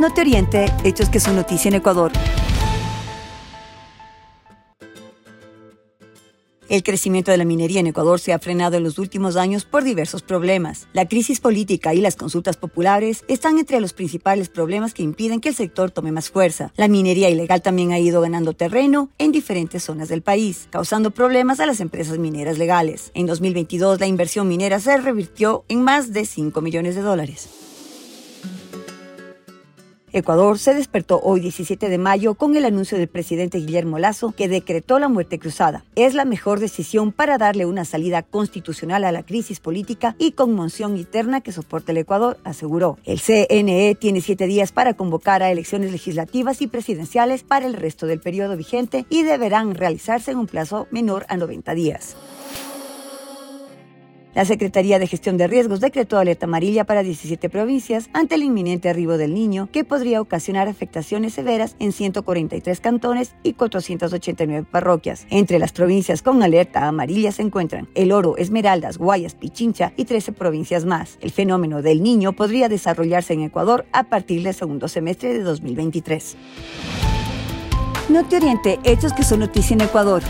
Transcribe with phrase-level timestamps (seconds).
[0.00, 2.10] No te oriente, hechos que son noticia en Ecuador.
[6.68, 9.84] El crecimiento de la minería en Ecuador se ha frenado en los últimos años por
[9.84, 10.88] diversos problemas.
[10.92, 15.50] La crisis política y las consultas populares están entre los principales problemas que impiden que
[15.50, 16.72] el sector tome más fuerza.
[16.76, 21.60] La minería ilegal también ha ido ganando terreno en diferentes zonas del país, causando problemas
[21.60, 23.12] a las empresas mineras legales.
[23.14, 27.63] En 2022, la inversión minera se revirtió en más de 5 millones de dólares.
[30.16, 34.46] Ecuador se despertó hoy 17 de mayo con el anuncio del presidente Guillermo Lazo que
[34.46, 35.82] decretó la muerte cruzada.
[35.96, 40.96] Es la mejor decisión para darle una salida constitucional a la crisis política y conmoción
[40.96, 42.96] interna que soporta el Ecuador, aseguró.
[43.04, 48.06] El CNE tiene siete días para convocar a elecciones legislativas y presidenciales para el resto
[48.06, 52.14] del periodo vigente y deberán realizarse en un plazo menor a 90 días.
[54.34, 58.88] La Secretaría de Gestión de Riesgos decretó alerta amarilla para 17 provincias ante el inminente
[58.88, 65.28] arribo del niño que podría ocasionar afectaciones severas en 143 cantones y 489 parroquias.
[65.30, 70.32] Entre las provincias con alerta amarilla se encuentran El Oro, Esmeraldas, Guayas, Pichincha y 13
[70.32, 71.16] provincias más.
[71.20, 76.36] El fenómeno del niño podría desarrollarse en Ecuador a partir del segundo semestre de 2023.
[78.08, 80.22] No te oriente, hechos que son noticia en Ecuador.